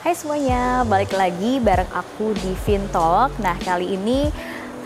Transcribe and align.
Hai 0.00 0.16
semuanya, 0.16 0.80
balik 0.88 1.12
lagi 1.12 1.60
bareng 1.60 1.92
aku 1.92 2.32
di 2.32 2.56
Fintalk. 2.64 3.36
Nah 3.36 3.52
kali 3.60 4.00
ini 4.00 4.32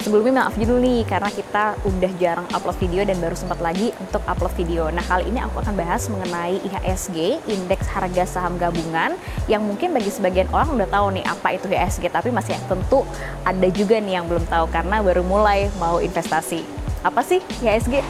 sebelumnya 0.03 0.43
maaf 0.43 0.59
dulu 0.59 0.83
nih 0.83 1.07
karena 1.07 1.31
kita 1.31 1.79
udah 1.87 2.13
jarang 2.19 2.43
upload 2.51 2.75
video 2.83 3.07
dan 3.07 3.23
baru 3.23 3.39
sempat 3.39 3.63
lagi 3.63 3.95
untuk 4.03 4.27
upload 4.27 4.51
video. 4.59 4.91
Nah 4.91 5.07
kali 5.07 5.31
ini 5.31 5.39
aku 5.39 5.63
akan 5.63 5.79
bahas 5.79 6.11
mengenai 6.11 6.59
IHSG, 6.67 7.47
Indeks 7.47 7.87
Harga 7.95 8.27
Saham 8.27 8.59
Gabungan, 8.59 9.15
yang 9.47 9.63
mungkin 9.63 9.95
bagi 9.95 10.11
sebagian 10.11 10.51
orang 10.51 10.75
udah 10.75 10.91
tahu 10.91 11.07
nih 11.15 11.23
apa 11.31 11.49
itu 11.55 11.71
IHSG, 11.71 12.11
tapi 12.11 12.35
masih 12.35 12.59
tentu 12.67 13.07
ada 13.47 13.69
juga 13.71 14.03
nih 14.03 14.19
yang 14.19 14.27
belum 14.27 14.51
tahu 14.51 14.67
karena 14.75 14.99
baru 14.99 15.23
mulai 15.23 15.71
mau 15.79 16.03
investasi. 16.03 16.67
Apa 17.07 17.23
sih 17.23 17.39
IHSG? 17.63 18.03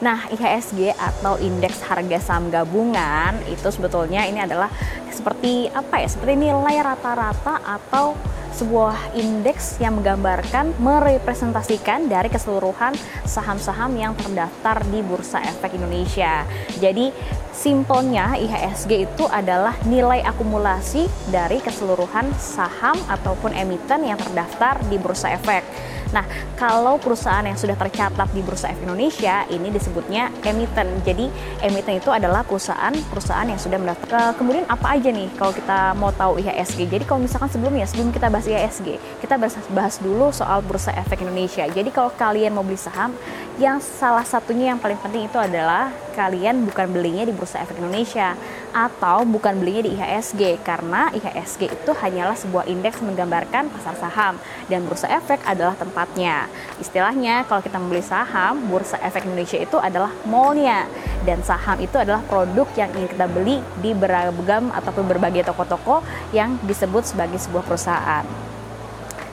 Nah, 0.00 0.24
IHSG 0.32 0.96
atau 0.96 1.36
indeks 1.36 1.84
harga 1.84 2.18
saham 2.24 2.48
gabungan 2.48 3.36
itu 3.52 3.68
sebetulnya 3.68 4.24
ini 4.24 4.40
adalah 4.40 4.72
seperti 5.12 5.68
apa 5.68 6.00
ya? 6.00 6.08
Seperti 6.08 6.40
nilai 6.40 6.80
rata-rata 6.80 7.60
atau 7.60 8.16
sebuah 8.56 9.14
indeks 9.14 9.78
yang 9.78 10.00
menggambarkan 10.00 10.74
merepresentasikan 10.80 12.10
dari 12.10 12.32
keseluruhan 12.32 12.96
saham-saham 13.28 13.94
yang 13.94 14.12
terdaftar 14.16 14.82
di 14.88 15.04
Bursa 15.04 15.44
Efek 15.44 15.76
Indonesia. 15.76 16.48
Jadi 16.80 17.12
simpelnya 17.52 18.34
IHSG 18.40 19.04
itu 19.04 19.24
adalah 19.28 19.76
nilai 19.84 20.24
akumulasi 20.24 21.06
dari 21.28 21.60
keseluruhan 21.60 22.32
saham 22.40 22.96
ataupun 23.06 23.52
emiten 23.52 24.02
yang 24.08 24.18
terdaftar 24.18 24.80
di 24.88 24.96
Bursa 24.96 25.36
Efek. 25.36 25.62
Nah, 26.10 26.26
kalau 26.58 26.98
perusahaan 26.98 27.42
yang 27.46 27.54
sudah 27.54 27.78
tercatat 27.78 28.28
di 28.34 28.42
Bursa 28.42 28.74
Efek 28.74 28.82
Indonesia 28.82 29.46
ini 29.46 29.70
disebutnya 29.70 30.30
emiten. 30.42 31.00
Jadi, 31.06 31.30
emiten 31.62 32.02
itu 32.02 32.10
adalah 32.10 32.42
perusahaan-perusahaan 32.42 33.46
yang 33.46 33.60
sudah 33.60 33.78
mendaftar. 33.78 34.34
Kemudian 34.34 34.66
apa 34.66 34.98
aja 34.98 35.08
nih 35.10 35.30
kalau 35.38 35.54
kita 35.54 35.94
mau 35.94 36.10
tahu 36.10 36.42
IHSG? 36.42 36.90
Jadi, 36.90 37.04
kalau 37.06 37.22
misalkan 37.22 37.50
sebelumnya 37.50 37.86
sebelum 37.86 38.10
kita 38.10 38.26
bahas 38.26 38.46
IHSG, 38.50 38.98
kita 39.22 39.34
bahas, 39.38 39.54
bahas 39.70 39.94
dulu 40.02 40.34
soal 40.34 40.62
Bursa 40.66 40.90
Efek 40.98 41.22
Indonesia. 41.22 41.64
Jadi, 41.70 41.88
kalau 41.94 42.10
kalian 42.10 42.50
mau 42.54 42.66
beli 42.66 42.78
saham, 42.78 43.14
yang 43.62 43.78
salah 43.78 44.24
satunya 44.26 44.74
yang 44.74 44.80
paling 44.80 44.98
penting 44.98 45.28
itu 45.28 45.38
adalah 45.38 45.92
kalian 46.16 46.66
bukan 46.66 46.90
belinya 46.90 47.22
di 47.22 47.32
Bursa 47.32 47.62
Efek 47.62 47.78
Indonesia 47.78 48.34
atau 48.70 49.26
bukan 49.26 49.58
belinya 49.58 49.82
di 49.86 49.90
IHSG 49.98 50.62
karena 50.62 51.10
IHSG 51.10 51.70
itu 51.70 51.90
hanyalah 51.94 52.38
sebuah 52.38 52.64
indeks 52.70 53.02
menggambarkan 53.02 53.70
pasar 53.70 53.94
saham 53.98 54.34
dan 54.70 54.86
Bursa 54.86 55.10
Efek 55.10 55.42
adalah 55.46 55.74
tempatnya. 55.74 56.46
Istilahnya 56.78 57.46
kalau 57.46 57.60
kita 57.60 57.76
membeli 57.82 58.02
saham, 58.02 58.62
Bursa 58.70 58.98
Efek 59.02 59.26
Indonesia 59.26 59.58
itu 59.58 59.76
adalah 59.78 60.14
mallnya 60.24 60.86
dan 61.26 61.42
saham 61.42 61.78
itu 61.82 61.98
adalah 61.98 62.22
produk 62.26 62.66
yang 62.78 62.90
ingin 62.94 63.10
kita 63.10 63.26
beli 63.26 63.56
di 63.82 63.90
beragam 63.92 64.70
ataupun 64.70 65.04
berbagai 65.10 65.50
toko-toko 65.50 66.02
yang 66.30 66.56
disebut 66.64 67.04
sebagai 67.04 67.38
sebuah 67.42 67.66
perusahaan. 67.66 68.24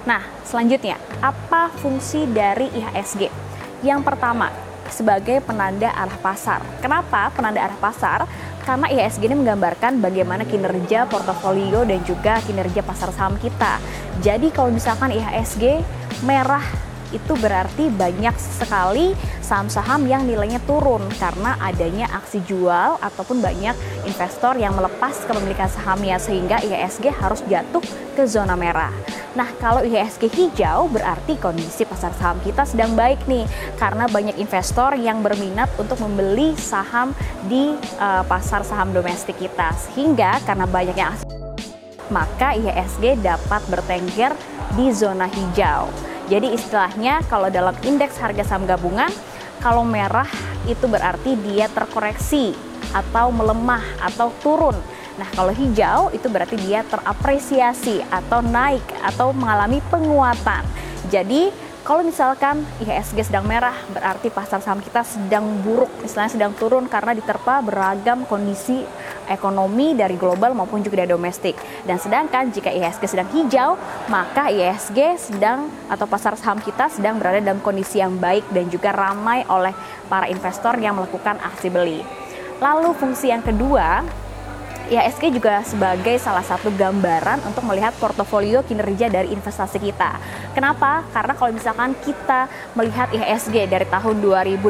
Nah, 0.07 0.23
selanjutnya, 0.47 0.95
apa 1.19 1.67
fungsi 1.83 2.23
dari 2.31 2.71
IHSG? 2.71 3.27
Yang 3.83 4.07
pertama, 4.07 4.47
sebagai 4.89 5.43
penanda 5.43 5.91
arah 5.91 6.17
pasar. 6.19 6.63
Kenapa 6.79 7.29
penanda 7.35 7.59
arah 7.59 7.79
pasar? 7.79 8.23
Karena 8.67 8.91
IHSG 8.91 9.31
ini 9.31 9.39
menggambarkan 9.47 10.03
bagaimana 10.03 10.43
kinerja 10.43 11.07
portofolio 11.07 11.87
dan 11.87 12.03
juga 12.03 12.43
kinerja 12.43 12.83
pasar 12.83 13.15
saham 13.15 13.39
kita. 13.39 13.79
Jadi 14.19 14.51
kalau 14.51 14.75
misalkan 14.75 15.15
IHSG 15.15 15.79
merah 16.27 16.86
itu 17.11 17.33
berarti 17.39 17.91
banyak 17.91 18.35
sekali 18.37 19.15
saham-saham 19.39 20.03
yang 20.07 20.27
nilainya 20.27 20.59
turun 20.67 21.03
karena 21.15 21.55
adanya 21.63 22.11
aksi 22.11 22.43
jual 22.43 22.99
ataupun 22.99 23.39
banyak 23.39 23.75
investor 24.03 24.59
yang 24.59 24.75
melepas 24.75 25.15
kepemilikan 25.27 25.71
sahamnya 25.71 26.19
sehingga 26.19 26.59
IHSG 26.63 27.11
harus 27.11 27.39
jatuh 27.47 27.83
ke 28.17 28.23
zona 28.25 28.57
merah. 28.57 28.91
Nah, 29.37 29.53
kalau 29.61 29.85
IHSG 29.85 30.33
hijau 30.33 30.89
berarti 30.89 31.37
kondisi 31.37 31.85
pasar 31.85 32.09
saham 32.17 32.41
kita 32.41 32.65
sedang 32.65 32.97
baik 32.97 33.21
nih 33.29 33.45
karena 33.77 34.09
banyak 34.09 34.41
investor 34.41 34.97
yang 34.97 35.21
berminat 35.21 35.69
untuk 35.77 36.01
membeli 36.01 36.57
saham 36.57 37.13
di 37.45 37.77
uh, 38.01 38.25
pasar 38.25 38.65
saham 38.65 38.89
domestik 38.89 39.37
kita. 39.37 39.69
Sehingga 39.77 40.41
karena 40.41 40.65
banyaknya 40.65 41.13
maka 42.09 42.55
IHSG 42.55 43.19
dapat 43.19 43.61
bertengger 43.67 44.31
di 44.75 44.89
zona 44.95 45.27
hijau. 45.27 45.91
Jadi 46.27 46.51
istilahnya 46.51 47.23
kalau 47.31 47.47
dalam 47.47 47.71
indeks 47.87 48.19
harga 48.19 48.43
saham 48.43 48.67
gabungan, 48.67 49.07
kalau 49.63 49.87
merah 49.87 50.27
itu 50.67 50.83
berarti 50.83 51.39
dia 51.39 51.71
terkoreksi 51.71 52.51
atau 52.91 53.31
melemah 53.31 53.83
atau 54.03 54.31
turun. 54.43 54.75
Nah, 55.17 55.27
kalau 55.33 55.49
hijau 55.49 56.13
itu 56.13 56.27
berarti 56.29 56.59
dia 56.61 56.85
terapresiasi 56.85 58.05
atau 58.11 58.43
naik 58.43 58.83
atau 59.01 59.33
mengalami 59.33 59.81
penguatan. 59.89 60.61
Jadi, 61.09 61.49
kalau 61.87 62.03
misalkan 62.03 62.67
IHSG 62.83 63.31
sedang 63.31 63.47
merah, 63.47 63.73
berarti 63.95 64.27
pasar 64.27 64.59
saham 64.59 64.83
kita 64.83 65.07
sedang 65.07 65.63
buruk, 65.63 65.87
istilahnya 66.03 66.35
sedang 66.35 66.53
turun 66.59 66.85
karena 66.91 67.15
diterpa 67.15 67.63
beragam 67.63 68.27
kondisi 68.27 68.83
ekonomi 69.27 69.93
dari 69.93 70.15
global 70.15 70.55
maupun 70.55 70.81
juga 70.81 71.03
dari 71.03 71.11
domestik. 71.11 71.55
Dan 71.83 71.99
sedangkan 71.99 72.49
jika 72.51 72.71
IHSG 72.71 73.03
sedang 73.05 73.29
hijau, 73.31 73.75
maka 74.07 74.49
IHSG 74.49 74.99
sedang 75.19 75.69
atau 75.91 76.07
pasar 76.09 76.33
saham 76.39 76.59
kita 76.63 76.89
sedang 76.89 77.19
berada 77.19 77.39
dalam 77.43 77.59
kondisi 77.61 77.99
yang 77.99 78.15
baik 78.17 78.47
dan 78.51 78.67
juga 78.71 78.95
ramai 78.95 79.43
oleh 79.47 79.75
para 80.07 80.25
investor 80.27 80.75
yang 80.79 80.97
melakukan 80.97 81.37
aksi 81.43 81.67
beli. 81.67 82.01
Lalu 82.57 82.89
fungsi 82.97 83.29
yang 83.29 83.45
kedua 83.45 84.01
IHSG 84.87 85.35
juga 85.35 85.59
sebagai 85.67 86.15
salah 86.15 86.43
satu 86.43 86.71
gambaran 86.71 87.43
untuk 87.43 87.63
melihat 87.67 87.91
portofolio 87.99 88.63
kinerja 88.63 89.11
dari 89.11 89.35
investasi 89.35 89.83
kita. 89.83 90.15
Kenapa? 90.55 91.03
Karena 91.11 91.35
kalau 91.35 91.51
misalkan 91.51 91.91
kita 91.99 92.47
melihat 92.71 93.11
IHSG 93.11 93.67
dari 93.67 93.83
tahun 93.85 94.23
2008 94.23 94.63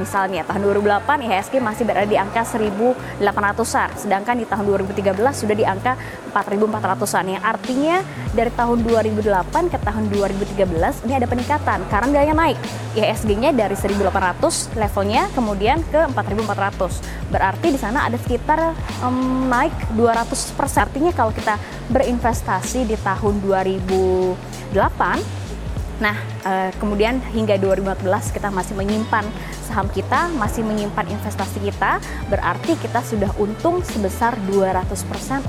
misalnya, 0.00 0.42
tahun 0.48 0.72
2008 0.72 1.28
IHSG 1.28 1.54
masih 1.60 1.84
berada 1.84 2.08
di 2.08 2.16
angka 2.16 2.42
1.800-an, 2.48 3.88
sedangkan 3.94 4.34
di 4.40 4.46
tahun 4.48 4.64
2013 4.64 5.14
sudah 5.36 5.56
di 5.56 5.64
angka 5.68 6.00
4.400-an, 6.32 7.24
yang 7.28 7.42
artinya 7.44 8.00
dari 8.32 8.50
tahun 8.52 8.84
2008 8.84 9.72
ke 9.72 9.78
tahun 9.84 10.04
2013 10.12 11.04
ini 11.04 11.12
ada 11.16 11.26
peningkatan 11.28 11.78
karena 11.92 12.06
nilainya 12.08 12.36
naik. 12.36 12.58
IHSG-nya 12.96 13.54
dari 13.54 13.76
1.800 13.76 14.74
levelnya 14.74 15.30
kemudian 15.36 15.84
ke 15.86 16.08
4.400. 16.08 17.30
Berarti 17.30 17.66
di 17.70 17.78
sana 17.78 18.08
ada 18.08 18.16
sekitar 18.16 18.74
um, 19.04 19.46
naik 19.58 19.74
200 19.98 20.54
persen. 20.54 20.86
Artinya 20.86 21.10
kalau 21.10 21.34
kita 21.34 21.58
berinvestasi 21.90 22.86
di 22.86 22.94
tahun 23.02 23.42
2008, 23.42 25.37
nah 25.98 26.14
e, 26.46 26.52
kemudian 26.78 27.18
hingga 27.34 27.58
2014 27.58 28.34
kita 28.34 28.48
masih 28.54 28.74
menyimpan 28.78 29.26
saham 29.68 29.84
kita, 29.92 30.32
masih 30.40 30.64
menyimpan 30.64 31.04
investasi 31.12 31.60
kita, 31.60 32.00
berarti 32.32 32.72
kita 32.80 33.04
sudah 33.04 33.28
untung 33.36 33.84
sebesar 33.84 34.32
200% 34.48 34.88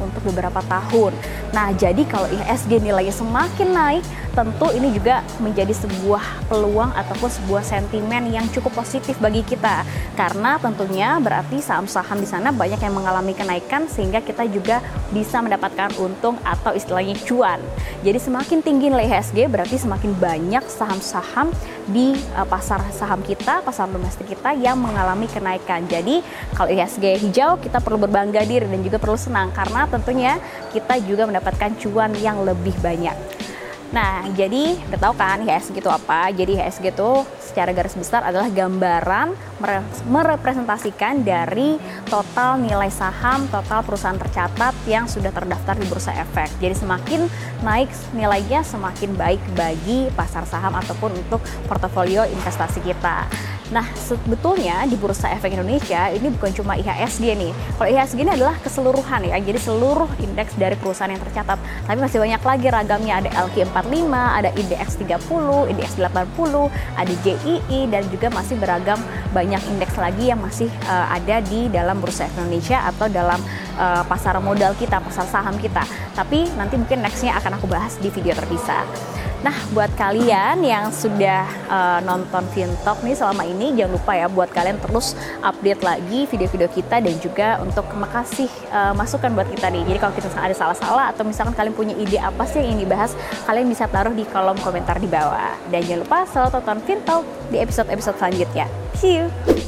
untuk 0.04 0.22
beberapa 0.28 0.60
tahun. 0.68 1.16
Nah, 1.56 1.72
jadi 1.72 2.04
kalau 2.04 2.28
IHSG 2.28 2.84
nilainya 2.84 3.16
semakin 3.16 3.70
naik, 3.72 4.04
tentu 4.36 4.68
ini 4.76 4.92
juga 4.94 5.24
menjadi 5.40 5.72
sebuah 5.72 6.52
peluang 6.52 6.92
ataupun 6.94 7.30
sebuah 7.32 7.64
sentimen 7.66 8.30
yang 8.30 8.46
cukup 8.52 8.76
positif 8.78 9.18
bagi 9.18 9.42
kita 9.42 9.84
karena 10.14 10.56
tentunya 10.62 11.18
berarti 11.18 11.60
saham-saham 11.60 12.22
di 12.22 12.28
sana 12.30 12.54
banyak 12.54 12.80
yang 12.80 12.94
mengalami 12.94 13.34
kenaikan 13.34 13.90
sehingga 13.90 14.22
kita 14.22 14.46
juga 14.48 14.84
bisa 15.10 15.42
mendapatkan 15.42 15.92
untung 15.98 16.38
atau 16.46 16.76
istilahnya 16.76 17.18
cuan. 17.26 17.60
Jadi 18.06 18.20
semakin 18.22 18.60
tinggi 18.64 18.88
nilai 18.94 19.10
IHSG 19.10 19.50
berarti 19.50 19.76
semakin 19.82 20.12
banyak 20.16 20.39
saham-saham 20.70 21.52
di 21.90 22.14
uh, 22.38 22.46
pasar 22.46 22.80
saham 22.94 23.20
kita, 23.26 23.66
pasar 23.66 23.90
domestik 23.90 24.30
kita 24.30 24.54
yang 24.54 24.78
mengalami 24.78 25.26
kenaikan. 25.26 25.84
Jadi 25.90 26.22
kalau 26.54 26.70
IHSG 26.70 27.20
hijau 27.20 27.58
kita 27.58 27.82
perlu 27.82 27.98
berbangga 28.00 28.46
diri 28.46 28.70
dan 28.70 28.82
juga 28.86 29.02
perlu 29.02 29.18
senang 29.18 29.50
karena 29.52 29.90
tentunya 29.90 30.38
kita 30.70 31.02
juga 31.04 31.26
mendapatkan 31.26 31.74
cuan 31.82 32.14
yang 32.22 32.46
lebih 32.46 32.76
banyak. 32.80 33.39
Nah, 33.90 34.22
jadi 34.38 34.78
udah 34.86 35.00
tahu 35.02 35.14
kan 35.18 35.42
IHSG 35.42 35.82
itu 35.82 35.90
apa? 35.90 36.30
Jadi 36.30 36.62
IHSG 36.62 36.94
itu 36.94 37.26
secara 37.42 37.74
garis 37.74 37.98
besar 37.98 38.22
adalah 38.22 38.46
gambaran 38.46 39.34
merepresentasikan 40.06 41.26
dari 41.26 41.82
total 42.06 42.62
nilai 42.62 42.94
saham, 42.94 43.50
total 43.50 43.82
perusahaan 43.82 44.14
tercatat 44.14 44.78
yang 44.86 45.10
sudah 45.10 45.34
terdaftar 45.34 45.74
di 45.74 45.90
Bursa 45.90 46.14
Efek. 46.14 46.54
Jadi 46.62 46.78
semakin 46.78 47.26
naik 47.66 47.90
nilainya 48.14 48.62
semakin 48.62 49.18
baik 49.18 49.42
bagi 49.58 50.06
pasar 50.14 50.46
saham 50.46 50.78
ataupun 50.78 51.10
untuk 51.26 51.42
portofolio 51.66 52.30
investasi 52.30 52.86
kita. 52.86 53.26
Nah, 53.70 53.86
sebetulnya 53.94 54.82
di 54.90 54.98
Bursa 54.98 55.30
Efek 55.30 55.54
Indonesia 55.54 56.10
ini 56.10 56.34
bukan 56.34 56.50
cuma 56.58 56.74
IHSG 56.74 57.38
nih. 57.38 57.52
Kalau 57.78 57.90
IHSG 57.90 58.20
ini 58.26 58.32
adalah 58.34 58.58
keseluruhan 58.66 59.30
ya, 59.30 59.38
jadi 59.38 59.60
seluruh 59.62 60.10
indeks 60.18 60.58
dari 60.58 60.74
perusahaan 60.74 61.14
yang 61.14 61.22
tercatat. 61.22 61.62
Tapi 61.86 61.98
masih 62.02 62.18
banyak 62.18 62.42
lagi 62.42 62.68
ragamnya, 62.74 63.14
ada 63.22 63.30
LQ40, 63.46 63.70
45, 63.80 64.40
ada 64.42 64.50
IDX 64.58 64.90
30, 64.98 65.72
IDX 65.76 65.92
80, 66.02 66.70
ada 66.98 67.14
JII 67.22 67.80
dan 67.94 68.04
juga 68.10 68.28
masih 68.34 68.56
beragam 68.58 69.00
banyak 69.34 69.62
indeks 69.70 69.96
lagi 69.98 70.34
yang 70.34 70.42
masih 70.42 70.70
uh, 70.90 71.08
ada 71.14 71.42
di 71.46 71.70
dalam 71.70 72.02
bursa 72.02 72.26
Indonesia 72.38 72.82
atau 72.90 73.06
dalam 73.06 73.38
uh, 73.80 74.04
pasar 74.04 74.36
modal 74.44 74.76
kita, 74.76 75.00
pasar 75.00 75.26
saham 75.26 75.56
kita. 75.56 75.88
Tapi 76.14 76.52
nanti 76.60 76.76
mungkin 76.76 77.00
nextnya 77.00 77.40
akan 77.40 77.56
aku 77.56 77.66
bahas 77.72 77.96
di 77.98 78.12
video 78.12 78.36
terpisah. 78.36 78.84
Nah, 79.40 79.56
buat 79.72 79.88
kalian 79.96 80.60
yang 80.68 80.92
sudah 80.92 81.48
uh, 81.72 82.00
nonton 82.04 82.44
Fintalk 82.52 83.00
nih 83.08 83.16
selama 83.16 83.48
ini, 83.48 83.72
jangan 83.72 83.96
lupa 83.96 84.12
ya 84.12 84.28
buat 84.28 84.52
kalian 84.52 84.84
terus 84.84 85.16
update 85.40 85.80
lagi 85.80 86.28
video-video 86.28 86.68
kita 86.68 87.00
dan 87.00 87.16
juga 87.24 87.56
untuk 87.64 87.88
makasih 87.96 88.52
uh, 88.68 88.92
masukan 88.92 89.32
buat 89.32 89.48
kita 89.48 89.72
nih. 89.72 89.88
Jadi 89.88 89.98
kalau 90.04 90.12
kita 90.12 90.28
ada 90.36 90.52
salah-salah 90.52 91.16
atau 91.16 91.24
misalkan 91.24 91.56
kalian 91.56 91.72
punya 91.72 91.96
ide 91.96 92.20
apa 92.20 92.44
sih 92.44 92.60
yang 92.60 92.76
ingin 92.76 92.92
dibahas, 92.92 93.16
kalian 93.48 93.72
bisa 93.72 93.88
taruh 93.88 94.12
di 94.12 94.28
kolom 94.28 94.60
komentar 94.60 95.00
di 95.00 95.08
bawah. 95.08 95.56
Dan 95.72 95.88
jangan 95.88 96.04
lupa 96.04 96.18
selalu 96.28 96.50
tonton 96.60 96.80
Fintalk 96.84 97.24
di 97.48 97.64
episode-episode 97.64 98.20
selanjutnya. 98.20 98.68
See 99.00 99.24
you! 99.24 99.59